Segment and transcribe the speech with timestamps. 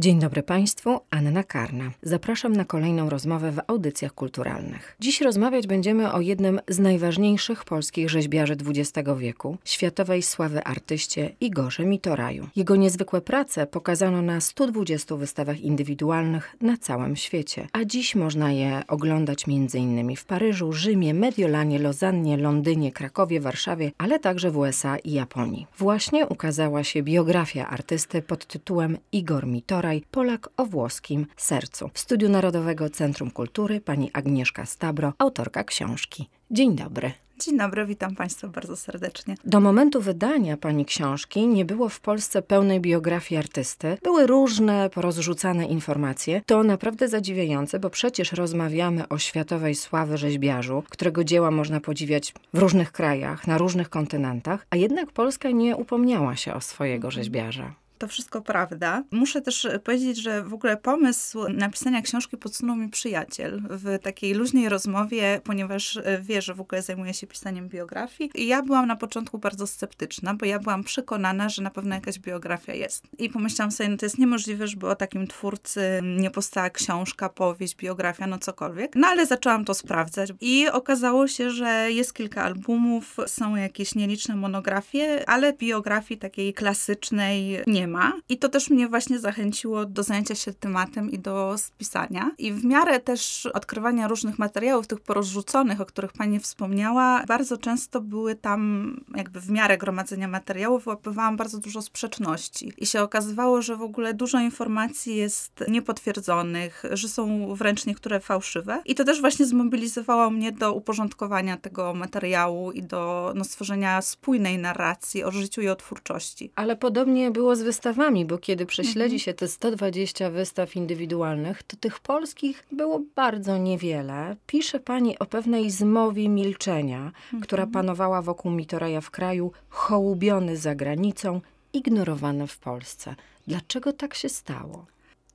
[0.00, 1.90] Dzień dobry Państwu, Anna Karna.
[2.02, 4.96] Zapraszam na kolejną rozmowę w audycjach kulturalnych.
[5.00, 11.84] Dziś rozmawiać będziemy o jednym z najważniejszych polskich rzeźbiarzy XX wieku, światowej sławy artyście Igorze
[11.84, 12.48] Mitoraju.
[12.56, 18.82] Jego niezwykłe prace pokazano na 120 wystawach indywidualnych na całym świecie, a dziś można je
[18.88, 20.16] oglądać m.in.
[20.16, 25.66] w Paryżu, Rzymie, Mediolanie, Lozannie, Londynie, Krakowie, Warszawie, ale także w USA i Japonii.
[25.78, 31.90] Właśnie ukazała się biografia artysty pod tytułem Igor Mitoraj Polak o włoskim sercu.
[31.94, 36.28] W Studiu Narodowego Centrum Kultury pani Agnieszka Stabro, autorka książki.
[36.50, 37.12] Dzień dobry.
[37.38, 39.34] Dzień dobry, witam Państwa bardzo serdecznie.
[39.44, 43.98] Do momentu wydania pani książki nie było w Polsce pełnej biografii artysty.
[44.02, 46.42] Były różne, porozrzucane informacje.
[46.46, 52.58] To naprawdę zadziwiające, bo przecież rozmawiamy o światowej sławy rzeźbiarzu, którego dzieła można podziwiać w
[52.58, 58.08] różnych krajach, na różnych kontynentach, a jednak Polska nie upomniała się o swojego rzeźbiarza to
[58.08, 59.04] wszystko prawda.
[59.10, 64.68] Muszę też powiedzieć, że w ogóle pomysł napisania książki podsunął mi przyjaciel w takiej luźnej
[64.68, 68.30] rozmowie, ponieważ e, wie, że w ogóle zajmuje się pisaniem biografii.
[68.34, 72.18] I ja byłam na początku bardzo sceptyczna, bo ja byłam przekonana, że na pewno jakaś
[72.18, 73.04] biografia jest.
[73.18, 77.76] I pomyślałam sobie, no to jest niemożliwe, żeby o takim twórcy nie powstała książka, powieść,
[77.76, 78.96] biografia, no cokolwiek.
[78.96, 84.36] No ale zaczęłam to sprawdzać i okazało się, że jest kilka albumów, są jakieś nieliczne
[84.36, 88.12] monografie, ale biografii takiej klasycznej nie ma.
[88.28, 92.30] I to też mnie właśnie zachęciło do zajęcia się tematem i do spisania.
[92.38, 98.00] I w miarę też odkrywania różnych materiałów, tych porozrzuconych, o których pani wspomniała, bardzo często
[98.00, 102.72] były tam, jakby w miarę gromadzenia materiałów, wyłapywałam bardzo dużo sprzeczności.
[102.78, 108.82] I się okazywało, że w ogóle dużo informacji jest niepotwierdzonych, że są wręcz niektóre fałszywe.
[108.84, 114.58] I to też właśnie zmobilizowało mnie do uporządkowania tego materiału i do no, stworzenia spójnej
[114.58, 116.52] narracji o życiu i o twórczości.
[116.54, 119.18] Ale podobnie było z wystawami, bo kiedy prześledzi mhm.
[119.18, 124.36] się te 120 wystaw indywidualnych, to tych polskich było bardzo niewiele.
[124.46, 127.42] Pisze pani o pewnej zmowie milczenia, mhm.
[127.42, 131.40] która panowała wokół Mitoraja w kraju, hołubiony za granicą,
[131.72, 133.14] ignorowane w Polsce.
[133.46, 134.86] Dlaczego tak się stało?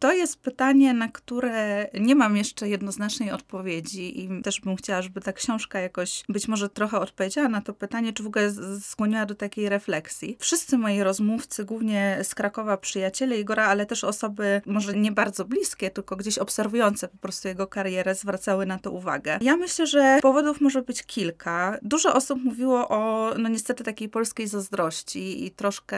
[0.03, 5.21] To jest pytanie, na które nie mam jeszcze jednoznacznej odpowiedzi i też bym chciała, żeby
[5.21, 9.35] ta książka jakoś być może trochę odpowiedziała na to pytanie, czy w ogóle skłoniła do
[9.35, 10.37] takiej refleksji.
[10.39, 15.89] Wszyscy moi rozmówcy, głównie z Krakowa przyjaciele Igora, ale też osoby może nie bardzo bliskie,
[15.89, 19.37] tylko gdzieś obserwujące po prostu jego karierę, zwracały na to uwagę.
[19.41, 21.77] Ja myślę, że powodów może być kilka.
[21.81, 25.97] Dużo osób mówiło o, no niestety, takiej polskiej zazdrości i troszkę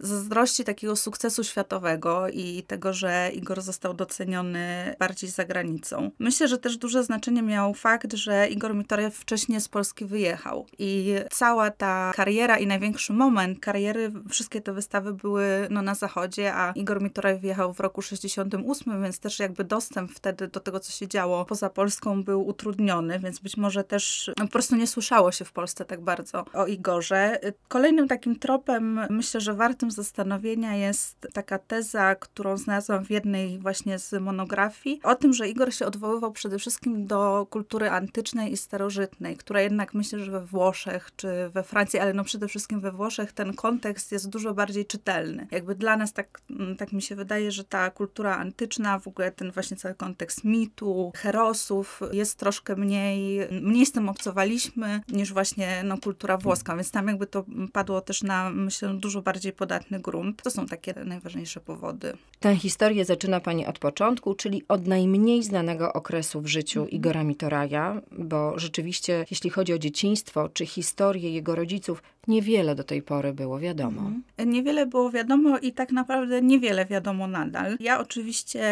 [0.00, 6.10] zazdrości takiego sukcesu światowego i tego, że Igor został doceniony bardziej za granicą.
[6.18, 11.14] Myślę, że też duże znaczenie miał fakt, że Igor Mitorew wcześniej z Polski wyjechał i
[11.30, 16.72] cała ta kariera i największy moment kariery, wszystkie te wystawy były no, na zachodzie, a
[16.72, 21.08] Igor Mitorew wyjechał w roku 68, więc też jakby dostęp wtedy do tego, co się
[21.08, 25.44] działo poza Polską był utrudniony, więc być może też no, po prostu nie słyszało się
[25.44, 27.40] w Polsce tak bardzo o Igorze.
[27.68, 33.58] Kolejnym takim tropem, myślę, że wartym zastanowienia jest taka teza, którą znalazłam w jednym jednej
[33.58, 38.56] właśnie z monografii, o tym, że Igor się odwoływał przede wszystkim do kultury antycznej i
[38.56, 42.92] starożytnej, która jednak myślę, że we Włoszech czy we Francji, ale no przede wszystkim we
[42.92, 45.46] Włoszech ten kontekst jest dużo bardziej czytelny.
[45.50, 49.32] Jakby dla nas tak, mm, tak mi się wydaje, że ta kultura antyczna, w ogóle
[49.32, 55.82] ten właśnie cały kontekst mitu, herosów jest troszkę mniej, mniej z tym obcowaliśmy niż właśnie
[55.84, 60.42] no, kultura włoska, więc tam jakby to padło też na, myślę, dużo bardziej podatny grunt.
[60.42, 62.12] To są takie najważniejsze powody.
[62.40, 66.96] Tę historię zaczyna pani od początku, czyli od najmniej znanego okresu w życiu mhm.
[66.96, 73.02] Igora Mitoraja, bo rzeczywiście, jeśli chodzi o dzieciństwo czy historię jego rodziców, niewiele do tej
[73.02, 74.00] pory było wiadomo.
[74.00, 74.50] Mhm.
[74.52, 77.76] Niewiele było wiadomo i tak naprawdę niewiele wiadomo nadal.
[77.80, 78.62] Ja oczywiście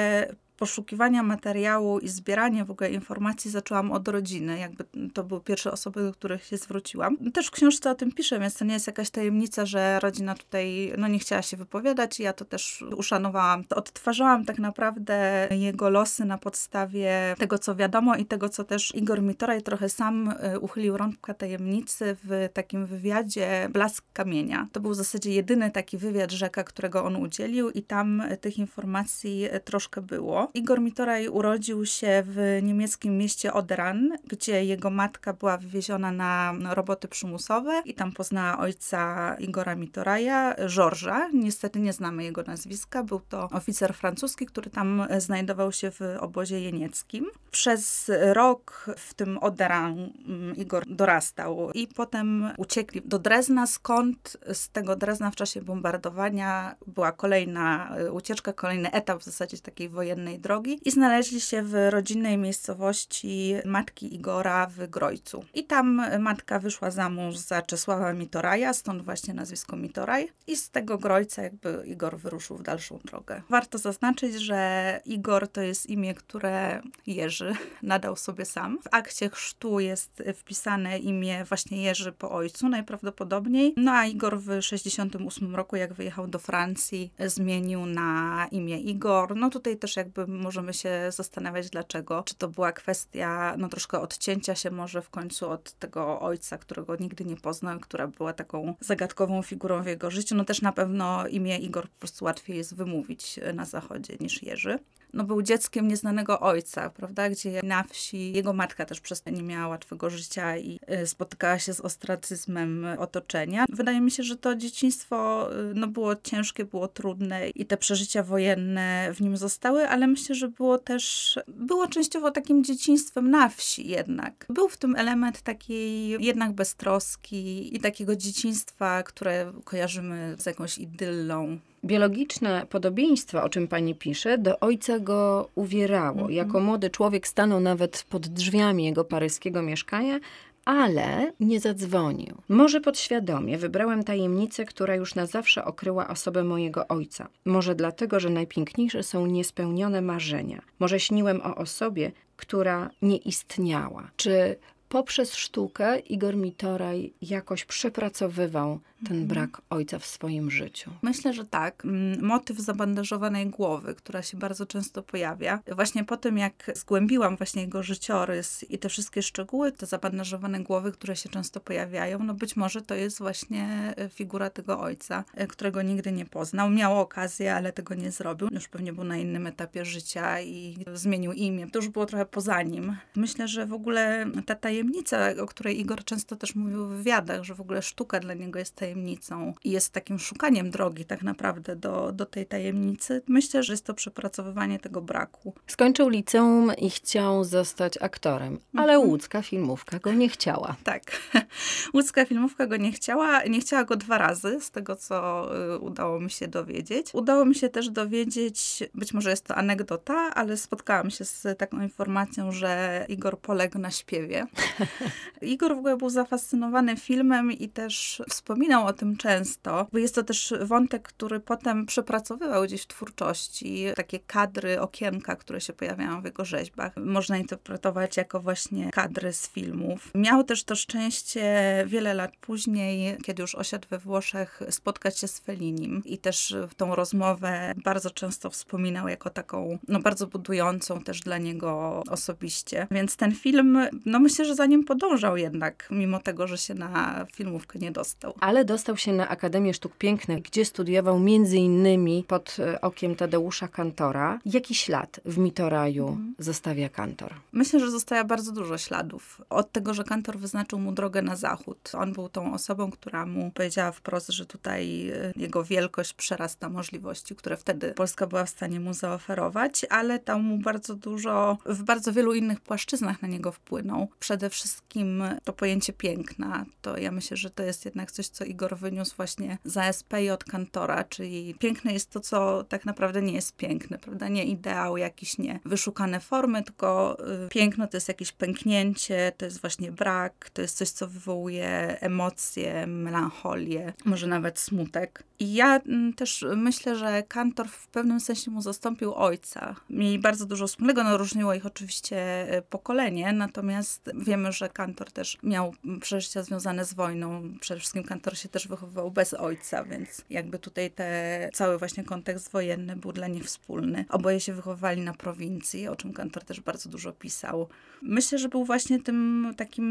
[0.59, 4.59] poszukiwania materiału i zbierania w ogóle informacji zaczęłam od rodziny.
[4.59, 4.85] Jakby
[5.15, 7.17] to były pierwsze osoby, do których się zwróciłam.
[7.33, 10.93] Też w książce o tym piszę, więc to nie jest jakaś tajemnica, że rodzina tutaj
[10.99, 13.65] no, nie chciała się wypowiadać i ja to też uszanowałam.
[13.71, 19.23] Odtwarzałam tak naprawdę jego losy na podstawie tego, co wiadomo i tego, co też Igor
[19.23, 24.69] Mitoraj trochę sam e, uchylił rąbka tajemnicy w takim wywiadzie Blask Kamienia.
[24.73, 29.49] To był w zasadzie jedyny taki wywiad rzeka, którego on udzielił i tam tych informacji
[29.65, 30.46] troszkę było.
[30.55, 37.09] Igor Mitoraj urodził się w niemieckim mieście Odran, gdzie jego matka była wywieziona na roboty
[37.09, 41.29] przymusowe i tam poznała ojca Igora Mitoraja, Georgesa.
[41.33, 43.03] Niestety nie znamy jego nazwiska.
[43.03, 47.27] Był to oficer francuski, który tam znajdował się w obozie jenieckim.
[47.51, 54.69] Przez rok w tym Odran mm, Igor dorastał i potem uciekli do Drezna, skąd z
[54.69, 60.36] tego Drezna w czasie bombardowania była kolejna e, ucieczka, kolejny etap w zasadzie takiej wojennej
[60.39, 65.45] drogi i znaleźli się w rodzinnej miejscowości matki Igora w Grojcu.
[65.55, 70.71] I tam matka wyszła za mąż za Czesława Mitoraja, stąd właśnie nazwisko Mitoraj i z
[70.71, 73.43] tego Grojca jakby Igor wyruszył w dalszą drogę.
[73.51, 78.79] Warto zaznaczyć, że Igor to jest imię, które Jerzy nadał sobie sam.
[78.83, 83.75] W akcie chrztu jest wpisane imię właśnie Jerzy po ojcu najprawdopodobniej.
[83.77, 89.37] No a Igor w 68 roku, jak wyjechał do Francji, zmienił na imię Igor.
[89.37, 92.23] No tutaj też jakby możemy się zastanawiać dlaczego.
[92.23, 96.97] Czy to była kwestia no troszkę odcięcia się może w końcu od tego ojca, którego
[96.97, 100.35] nigdy nie poznał, która była taką zagadkową figurą w jego życiu.
[100.35, 104.79] No też na pewno imię Igor po prostu łatwiej jest wymówić na zachodzie niż Jerzy
[105.17, 109.43] no, był dzieckiem nieznanego ojca, prawda, gdzie na wsi jego matka też przez to nie
[109.43, 113.65] miała łatwego życia i y, spotykała się z ostracyzmem otoczenia.
[113.69, 118.23] Wydaje mi się, że to dzieciństwo y, no, było ciężkie, było trudne i te przeżycia
[118.23, 123.89] wojenne w nim zostały, ale myślę, że było też, było częściowo takim dzieciństwem na wsi
[123.89, 124.47] jednak.
[124.49, 131.59] Był w tym element takiej jednak beztroski i takiego dzieciństwa, które kojarzymy z jakąś idyllą
[131.85, 136.23] biologiczne podobieństwo, o czym pani pisze, do ojca go uwierało.
[136.23, 136.31] -hmm.
[136.31, 140.21] Jako młody człowiek stanął nawet pod drzwiami jego paryskiego mieszkania,
[140.67, 142.37] ale nie zadzwonił.
[142.49, 147.29] Może podświadomie wybrałem tajemnicę, która już na zawsze okryła osobę mojego ojca.
[147.45, 150.63] Może dlatego, że najpiękniejsze są niespełnione marzenia.
[150.79, 154.11] Może śniłem o osobie, która nie istniała.
[154.17, 154.57] Czy
[154.89, 159.27] poprzez sztukę Igor Mitoraj jakoś przepracowywał ten mhm.
[159.27, 160.91] brak ojca w swoim życiu.
[161.03, 161.83] Myślę, że tak.
[162.21, 165.61] Motyw zabandażowanej głowy, która się bardzo często pojawia.
[165.75, 170.93] Właśnie po tym, jak zgłębiłam właśnie jego życiorys i te wszystkie szczegóły, te zabandażowane głowy,
[170.93, 175.47] które się często pojawiają, no być może to jest właśnie e, figura tego ojca, e,
[175.47, 176.71] którego nigdy nie poznał.
[176.71, 178.49] Miał okazję, ale tego nie zrobił.
[178.53, 181.67] Już pewnie był na innym etapie życia i zmienił imię.
[181.73, 182.97] To już było trochę poza nim.
[183.17, 187.55] Myślę, że w ogóle ta tajemnica, o której Igor często też mówił w wywiadach, że
[187.55, 192.13] w ogóle sztuka dla niego jest tajemnicą, i jest takim szukaniem drogi tak naprawdę do,
[192.13, 195.55] do tej tajemnicy, myślę, że jest to przepracowywanie tego braku.
[195.67, 199.11] Skończył liceum i chciał zostać aktorem, ale mhm.
[199.11, 200.77] łódzka filmówka go nie chciała.
[200.85, 201.03] Tak,
[201.95, 203.45] łódzka filmówka go nie chciała.
[203.45, 207.07] Nie chciała go dwa razy, z tego co y, udało mi się dowiedzieć.
[207.13, 211.83] Udało mi się też dowiedzieć, być może jest to anegdota, ale spotkałam się z taką
[211.83, 214.47] informacją, że Igor poległ na śpiewie.
[215.43, 220.23] Igor w ogóle był zafascynowany filmem i też wspominał o tym często, bo jest to
[220.23, 223.87] też wątek, który potem przepracowywał gdzieś w twórczości.
[223.97, 229.49] Takie kadry, okienka, które się pojawiają w jego rzeźbach, można interpretować jako właśnie kadry z
[229.49, 230.11] filmów.
[230.15, 231.45] Miał też to szczęście
[231.87, 236.95] wiele lat później, kiedy już osiadł we Włoszech, spotkać się z Fellinim i też tą
[236.95, 242.87] rozmowę bardzo często wspominał jako taką, no bardzo budującą też dla niego osobiście.
[242.91, 247.27] Więc ten film, no myślę, że za nim podążał jednak, mimo tego, że się na
[247.35, 248.35] filmówkę nie dostał.
[248.41, 253.17] Ale do dostał się na Akademię Sztuk Pięknych, gdzie studiował między innymi pod e, okiem
[253.17, 254.39] Tadeusza Kantora.
[254.47, 256.35] Jaki ślad w Mitoraju mhm.
[256.39, 257.35] zostawia Kantor?
[257.53, 259.43] Myślę, że zostawia bardzo dużo śladów.
[259.51, 261.93] Od tego, że Kantor wyznaczył mu drogę na zachód.
[261.95, 267.37] On był tą osobą, która mu powiedziała wprost, że tutaj e, jego wielkość przerasta możliwości,
[267.37, 272.13] które wtedy Polska była w stanie mu zaoferować, ale dał mu bardzo dużo, w bardzo
[272.13, 274.09] wielu innych płaszczyznach na niego wpłynął.
[274.21, 276.67] Przede wszystkim to pojęcie piękna.
[276.83, 280.45] To ja myślę, że to jest jednak coś, co Igor wyniósł właśnie za SP od
[280.45, 284.29] Kantora, czyli piękne jest to, co tak naprawdę nie jest piękne, prawda?
[284.29, 289.61] Nie ideał, jakieś nie wyszukane formy, tylko y, piękno to jest jakieś pęknięcie, to jest
[289.61, 295.23] właśnie brak, to jest coś, co wywołuje emocje, melancholię, może nawet smutek.
[295.39, 299.75] I ja mm, też myślę, że Kantor w pewnym sensie mu zastąpił ojca.
[299.91, 302.17] Mieli bardzo dużo wspólnego, no różniło ich oczywiście
[302.59, 307.55] y, pokolenie, natomiast wiemy, że Kantor też miał przeżycia związane z wojną.
[307.61, 312.53] Przede wszystkim Kantor się też wychowywał bez ojca, więc jakby tutaj te, cały właśnie kontekst
[312.53, 314.05] wojenny był dla nich wspólny.
[314.09, 317.69] Oboje się wychowywali na prowincji, o czym Kantor też bardzo dużo pisał.
[318.03, 319.85] Myślę, że był właśnie tym takim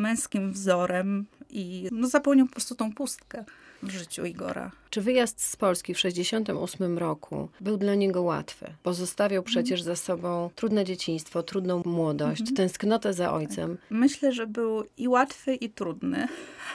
[0.00, 3.44] męskim wzorem i no, zapełnił po prostu tą pustkę.
[3.82, 4.70] W życiu Igora.
[4.90, 8.74] Czy wyjazd z Polski w 1968 roku był dla niego łatwy?
[8.82, 12.56] Pozostawiał przecież za sobą trudne dzieciństwo, trudną młodość, mhm.
[12.56, 13.78] tęsknotę za ojcem.
[13.90, 16.28] Myślę, że był i łatwy, i trudny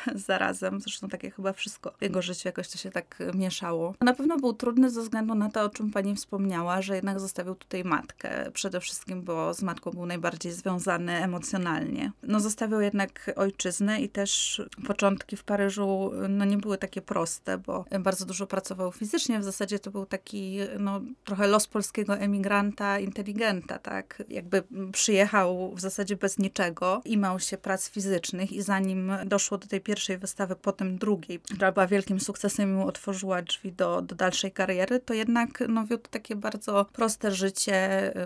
[0.28, 0.82] zarazem.
[0.82, 3.94] Zresztą takie chyba wszystko w jego życiu jakoś to się tak mieszało.
[4.02, 7.56] Na pewno był trudny ze względu na to, o czym pani wspomniała, że jednak zostawił
[7.56, 8.52] tutaj matkę.
[8.54, 12.12] Przede wszystkim, bo z matką był najbardziej związany emocjonalnie.
[12.24, 17.86] No zostawił jednak ojczyznę i też początki w Paryżu no nie były takie proste, bo
[18.00, 19.40] bardzo dużo pracował fizycznie.
[19.40, 24.24] W zasadzie to był taki no, trochę los polskiego emigranta, inteligenta, tak?
[24.30, 29.82] Jakby przyjechał w zasadzie bez niczego, imał się prac fizycznych i zanim doszło do tej
[29.88, 34.52] pierwszej wystawy, potem drugiej, która była wielkim sukcesem i mu otworzyła drzwi do, do dalszej
[34.52, 37.78] kariery, to jednak no, wiódł takie bardzo proste życie,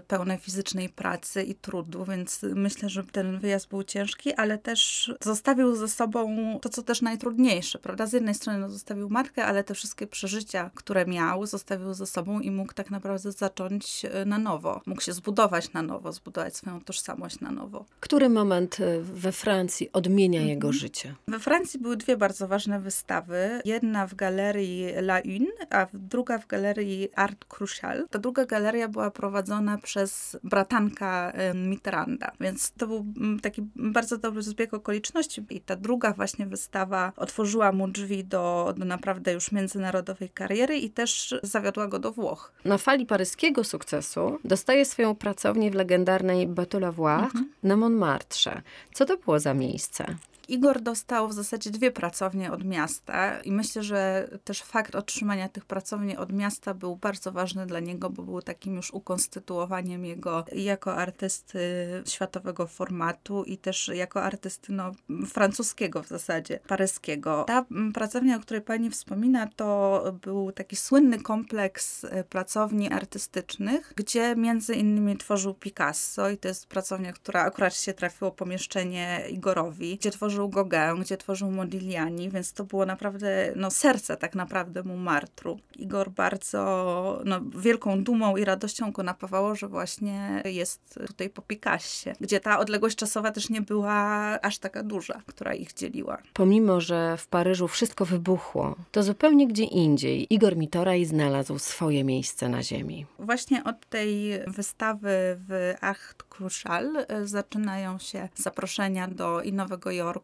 [0.07, 5.75] pełne fizycznej pracy i trudu, więc myślę, że ten wyjazd był ciężki, ale też zostawił
[5.75, 8.05] ze sobą to, co też najtrudniejsze, prawda?
[8.05, 12.39] Z jednej strony no, zostawił matkę, ale te wszystkie przeżycia, które miał, zostawił ze sobą
[12.39, 14.81] i mógł tak naprawdę zacząć e, na nowo.
[14.85, 17.85] Mógł się zbudować na nowo, zbudować swoją tożsamość na nowo.
[17.99, 20.49] Który moment e, we Francji odmienia mhm.
[20.49, 21.15] jego życie?
[21.27, 23.61] We Francji były dwie bardzo ważne wystawy.
[23.65, 28.07] Jedna w galerii La Une, a druga w galerii Art Crucial.
[28.09, 34.41] Ta druga galeria była prowadzona przez bratanka Mitterranda, więc to był mm, taki bardzo dobry
[34.41, 40.29] zbieg okoliczności i ta druga właśnie wystawa otworzyła mu drzwi do, do naprawdę już międzynarodowej
[40.29, 42.51] kariery i też zawiodła go do Włoch.
[42.65, 47.49] Na fali paryskiego sukcesu dostaje swoją pracownię w legendarnej Bateau Lavoie mhm.
[47.63, 48.61] na Montmartre.
[48.93, 50.15] Co to było za miejsce?
[50.51, 55.65] Igor dostał w zasadzie dwie pracownie od miasta i myślę, że też fakt otrzymania tych
[55.65, 60.95] pracowni od miasta był bardzo ważny dla niego, bo był takim już ukonstytuowaniem jego jako
[60.95, 61.59] artysty
[62.05, 64.91] światowego formatu i też jako artysty no,
[65.27, 67.43] francuskiego w zasadzie, paryskiego.
[67.47, 74.35] Ta pracownia, o której pani wspomina, to był taki słynny kompleks e, pracowni artystycznych, gdzie
[74.35, 80.11] między innymi tworzył Picasso i to jest pracownia, która akurat się trafiło pomieszczenie Igorowi, gdzie
[80.11, 84.97] tworzył tworzył Gauguin, gdzie tworzył Modigliani, więc to było naprawdę no, serce tak naprawdę mu
[84.97, 85.59] Martru.
[85.75, 92.09] Igor bardzo no, wielką dumą i radością go napawało, że właśnie jest tutaj po Picassie,
[92.21, 93.93] gdzie ta odległość czasowa też nie była
[94.41, 96.17] aż taka duża, która ich dzieliła.
[96.33, 102.49] Pomimo, że w Paryżu wszystko wybuchło, to zupełnie gdzie indziej Igor Mitoraj znalazł swoje miejsce
[102.49, 103.05] na ziemi.
[103.19, 105.11] Właśnie od tej wystawy
[105.47, 110.20] w Acht Crucial e, zaczynają się zaproszenia do i Nowego Jorku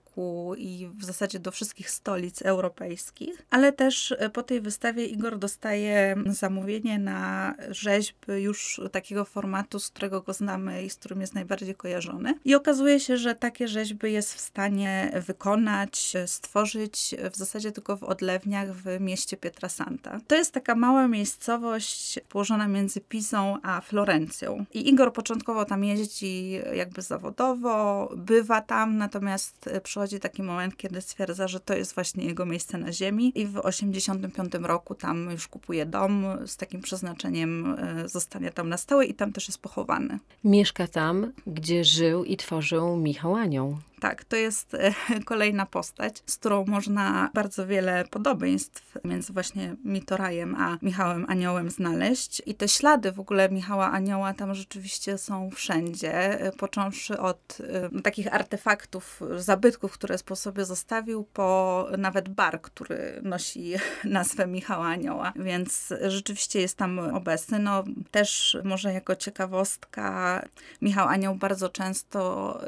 [0.58, 6.16] i w zasadzie do wszystkich stolic europejskich, ale też e, po tej wystawie Igor dostaje
[6.26, 11.76] zamówienie na rzeźby już takiego formatu, z którego go znamy i z którym jest najbardziej
[11.76, 12.34] kojarzony.
[12.46, 18.04] I okazuje się, że takie rzeźby jest w stanie wykonać, stworzyć w zasadzie tylko w
[18.04, 20.20] odlewniach w mieście Pietrasanta.
[20.28, 24.66] To jest taka mała miejscowość położona między Pizą a Florencją.
[24.74, 31.48] I Igor początkowo tam jeździ jakby zawodowo, bywa tam, natomiast przychodzi taki moment, kiedy stwierdza,
[31.48, 35.86] że to jest właśnie jego miejsce na ziemi i w 85 roku tam już kupuje
[35.86, 40.20] dom z takim przeznaczeniem e, zostania tam na stałe i tam też jest pochowany.
[40.44, 43.78] Mieszka tam, gdzie żył i tworzył Michał Anioł.
[44.00, 44.94] Tak, to jest e,
[45.26, 52.42] kolejna postać, z którą można bardzo wiele podobieństw między właśnie Mitorajem a Michałem Aniołem znaleźć.
[52.46, 57.58] I te ślady w ogóle Michała Anioła tam rzeczywiście są wszędzie, e, począwszy od
[57.96, 63.74] y, takich artefaktów, zabytków, które po sobie zostawił, po nawet bar, który nosi
[64.04, 65.34] nazwę Michała Anioła.
[65.36, 67.60] Więc rzeczywiście jest tam obecny.
[67.60, 70.42] No też może jako ciekawostka,
[70.82, 72.60] Michał Anioł bardzo często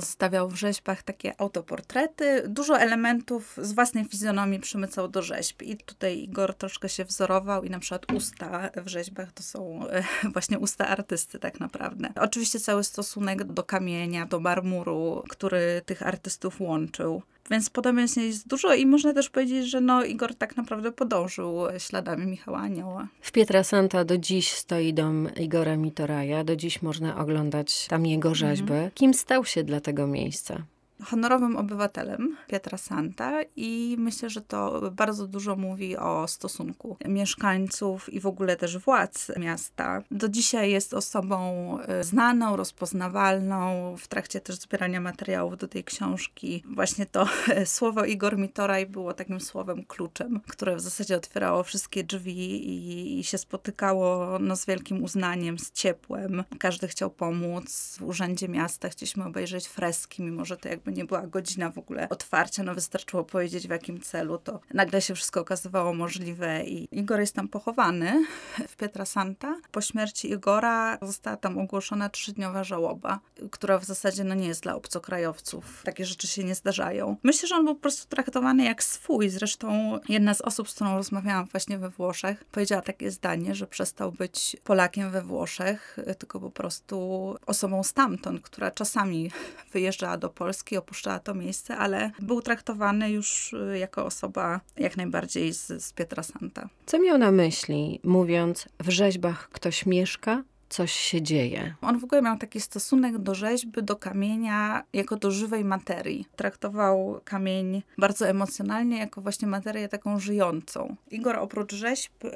[0.00, 2.42] zostawiał w rzeźbach takie autoportrety.
[2.48, 5.62] Dużo elementów z własnej fizjonomii przymycał do rzeźb.
[5.62, 10.04] I tutaj Igor troszkę się wzorował i na przykład usta w rzeźbach to są e,
[10.34, 12.08] właśnie usta artysty tak naprawdę.
[12.20, 17.22] Oczywiście cały stosunek do kamienia, do marmuru, który tych artystów łączył.
[17.50, 22.26] Więc podobieństw jest dużo i można też powiedzieć, że no Igor tak naprawdę podążył śladami
[22.26, 23.08] Michała Anioła.
[23.20, 26.44] W Pietrasanta do dziś stoi dom Igora Mitoraja.
[26.44, 28.72] Do dziś można oglądać tam jego rzeźby.
[28.72, 28.90] Mhm.
[28.90, 30.62] Kim stał się dla tego miejsca?
[31.04, 38.20] Honorowym obywatelem Pietra Santa i myślę, że to bardzo dużo mówi o stosunku mieszkańców i
[38.20, 40.02] w ogóle też władz miasta.
[40.10, 43.94] Do dzisiaj jest osobą e, znaną, rozpoznawalną.
[43.96, 47.26] W trakcie też zbierania materiałów do tej książki właśnie to
[47.64, 53.24] słowo Igor Mitoraj było takim słowem kluczem, które w zasadzie otwierało wszystkie drzwi i, i
[53.24, 56.44] się spotykało no, z wielkim uznaniem, z ciepłem.
[56.58, 57.96] Każdy chciał pomóc.
[58.00, 62.08] W Urzędzie Miasta chcieliśmy obejrzeć freski, mimo że to jakby nie była godzina w ogóle
[62.08, 67.20] otwarcia, no wystarczyło powiedzieć w jakim celu, to nagle się wszystko okazywało możliwe i Igor
[67.20, 68.26] jest tam pochowany
[68.68, 69.60] w Pietrasanta.
[69.72, 73.20] Po śmierci Igora została tam ogłoszona trzydniowa żałoba,
[73.50, 75.82] która w zasadzie no nie jest dla obcokrajowców.
[75.84, 77.16] Takie rzeczy się nie zdarzają.
[77.22, 79.28] Myślę, że on był po prostu traktowany jak swój.
[79.28, 84.12] Zresztą jedna z osób, z którą rozmawiałam właśnie we Włoszech, powiedziała takie zdanie, że przestał
[84.12, 89.30] być Polakiem we Włoszech, tylko po prostu osobą stamtąd, która czasami
[89.72, 95.52] wyjeżdżała do Polski, opuszczała to miejsce, ale był traktowany już y, jako osoba jak najbardziej
[95.52, 96.68] z, z Pietrasanta.
[96.86, 101.74] Co miał na myśli, mówiąc, w rzeźbach ktoś mieszka, coś się dzieje.
[101.82, 106.26] On w ogóle miał taki stosunek do rzeźby, do kamienia jako do żywej materii.
[106.36, 110.96] Traktował kamień bardzo emocjonalnie, jako właśnie materię taką żyjącą.
[111.10, 112.30] Igor oprócz rzeźb y,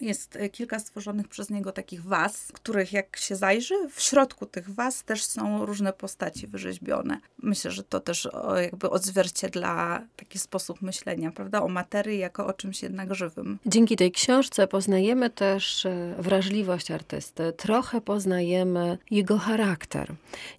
[0.00, 5.04] jest kilka stworzonych przez niego takich was, których jak się zajrzy, w środku tych was
[5.04, 7.20] też są różne postaci wyrzeźbione.
[7.42, 12.82] Myślę, że to też jakby odzwierciedla taki sposób myślenia, prawda, o materii jako o czymś
[12.82, 13.58] jednak żywym.
[13.66, 20.14] Dzięki tej książce poznajemy też y, wrażliwość artysty, trochę trochę poznajemy jego charakter.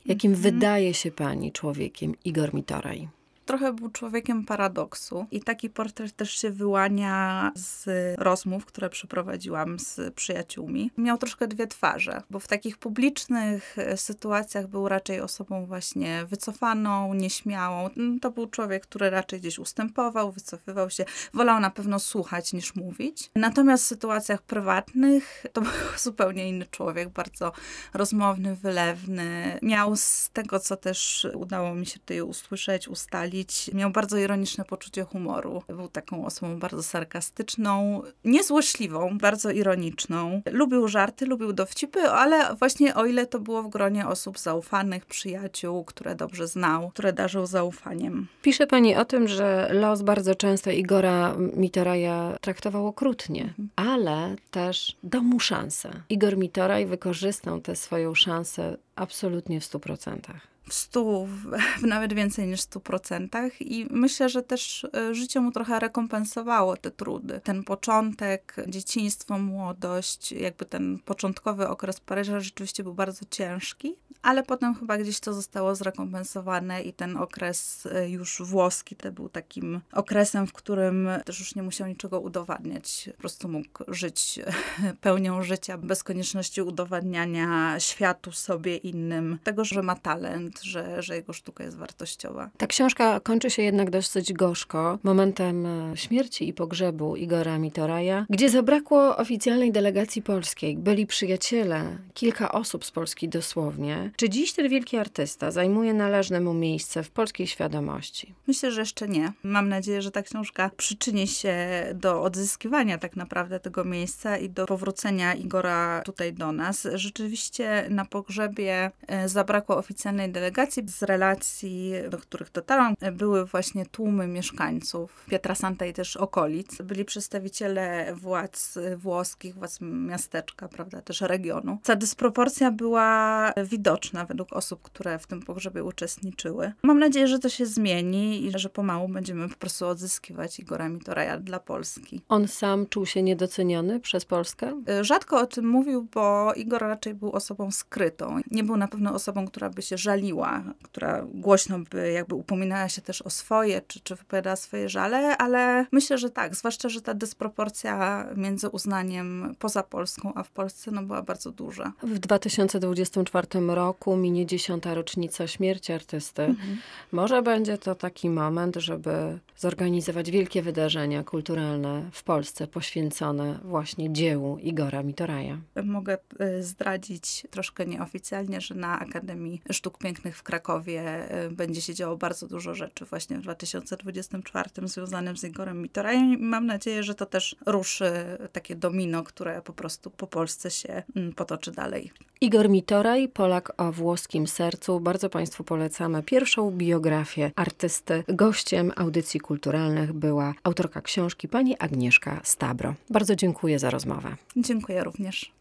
[0.05, 0.43] Jakim mm -hmm.
[0.43, 3.07] wydaje się pani człowiekiem Igor Mitoraj?
[3.45, 7.85] Trochę był człowiekiem paradoksu i taki portret też się wyłania z
[8.19, 10.91] rozmów, które przeprowadziłam z przyjaciółmi.
[10.97, 17.13] Miał troszkę dwie twarze, bo w takich publicznych e, sytuacjach był raczej osobą właśnie wycofaną,
[17.13, 17.89] nieśmiałą.
[17.89, 22.75] Mm, to był człowiek, który raczej gdzieś ustępował, wycofywał się, wolał na pewno słuchać niż
[22.75, 23.31] mówić.
[23.35, 27.51] Natomiast w sytuacjach prywatnych to był zupełnie inny człowiek, bardzo
[27.93, 29.59] rozmowny, wylewny.
[29.61, 33.34] Miał z tego, co też udało mi się tutaj usłyszeć, ustalić,
[33.73, 35.63] miał bardzo ironiczne poczucie humoru.
[35.67, 40.41] Był taką osobą bardzo sarkastyczną, niezłośliwą, bardzo ironiczną.
[40.51, 45.83] Lubił żarty, lubił dowcipy, ale właśnie o ile to było w gronie osób zaufanych, przyjaciół,
[45.83, 48.27] które dobrze znał, które darzył zaufaniem.
[48.41, 53.69] Pisze pani o tym, że los bardzo często Igora Mitoraja traktował okrutnie, mhm.
[53.75, 55.89] ale też dał mu szansę.
[56.09, 62.47] Igor Mitoraj wykorzystał tę swoją szansę absolutnie w stu procentach w stu, w nawet więcej
[62.47, 67.41] niż stu procentach i myślę, że też e, życie mu trochę rekompensowało te trudy.
[67.43, 73.95] Ten początek, dzieciństwo, młodość, jakby ten początkowy okres Paryża rzeczywiście był bardzo ciężki,
[74.25, 79.29] ale potem chyba gdzieś to zostało zrekompensowane i ten okres e, już włoski to był
[79.29, 83.09] takim okresem, w którym też już nie musiał niczego udowadniać.
[83.11, 84.39] Po prostu mógł żyć
[85.01, 91.33] pełnią życia bez konieczności udowadniania światu, sobie, innym, tego, że ma talent, że, że jego
[91.33, 92.49] sztuka jest wartościowa.
[92.57, 98.49] Ta książka kończy się jednak dosyć gorzko momentem e, śmierci i pogrzebu Igora Mitoraja, gdzie
[98.49, 100.77] zabrakło oficjalnej delegacji polskiej.
[100.77, 104.11] Byli przyjaciele, kilka osób z Polski dosłownie.
[104.15, 108.33] Czy dziś ten wielki artysta zajmuje należne mu miejsce w polskiej świadomości?
[108.47, 109.33] Myślę, że jeszcze nie.
[109.43, 111.55] Mam nadzieję, że ta książka przyczyni się
[111.93, 116.87] do odzyskiwania tak naprawdę tego miejsca i do powrócenia Igora tutaj do nas.
[116.93, 123.85] Rzeczywiście na pogrzebie e, zabrakło oficjalnej delegacji delegacji z relacji, do których dotarłam, były właśnie
[123.85, 126.81] tłumy mieszkańców Pietrasanta i też okolic.
[126.81, 131.77] Byli przedstawiciele władz włoskich, władz miasteczka, prawda, też regionu.
[131.83, 136.73] Ta dysproporcja była widoczna według osób, które w tym pogrzebie uczestniczyły.
[136.83, 141.39] Mam nadzieję, że to się zmieni i że pomału będziemy po prostu odzyskiwać Igora Mitoraja
[141.39, 142.21] dla Polski.
[142.29, 144.81] On sam czuł się niedoceniony przez Polskę?
[145.01, 148.39] Rzadko o tym mówił, bo Igor raczej był osobą skrytą.
[148.51, 150.34] Nie był na pewno osobą, która by się żaliła
[150.83, 155.85] która głośno by jakby upominała się też o swoje, czy, czy wypowiadała swoje żale, ale
[155.91, 161.03] myślę, że tak, zwłaszcza, że ta dysproporcja między uznaniem poza Polską, a w Polsce no,
[161.03, 161.93] była bardzo duża.
[162.03, 166.43] W 2024 roku minie dziesiąta rocznica śmierci artysty.
[166.43, 166.77] Mhm.
[167.11, 174.57] Może będzie to taki moment, żeby zorganizować wielkie wydarzenia kulturalne w Polsce poświęcone właśnie dziełu
[174.57, 175.57] Igora Mitoraja.
[175.83, 181.93] Mogę y, zdradzić troszkę nieoficjalnie, że na Akademii Sztuk Pięknych w Krakowie y, będzie się
[181.93, 187.15] działo bardzo dużo rzeczy właśnie w 2024 związanym z Igorem Mitorajem i mam nadzieję, że
[187.15, 188.11] to też ruszy
[188.51, 192.11] takie domino, które po prostu po Polsce się mm, potoczy dalej.
[192.41, 194.99] Igor Mitoraj, Polak o włoskim sercu.
[194.99, 198.23] Bardzo Państwu polecamy pierwszą biografię artysty.
[198.27, 202.95] Gościem audycji kulturalnych była autorka książki pani Agnieszka Stabro.
[203.09, 204.35] Bardzo dziękuję za rozmowę.
[204.57, 205.51] Dziękuję również.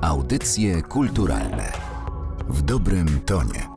[0.00, 1.95] Audycje kulturalne
[2.48, 3.75] w dobrym tonie.